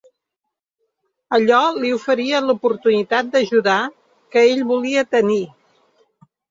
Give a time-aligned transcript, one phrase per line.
[1.37, 3.79] Allò li oferia l’oportunitat d’ajudar
[4.31, 5.45] que ell volia tenir.